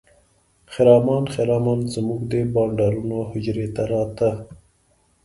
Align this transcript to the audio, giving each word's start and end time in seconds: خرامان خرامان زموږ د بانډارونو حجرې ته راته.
خرامان 0.71 1.23
خرامان 1.35 1.79
زموږ 1.95 2.21
د 2.31 2.33
بانډارونو 2.53 3.17
حجرې 3.31 3.67
ته 3.75 3.83
راته. 3.91 4.31